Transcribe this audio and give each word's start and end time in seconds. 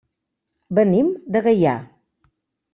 Venim 0.79 1.13
de 1.37 1.45
Gaià. 1.51 1.77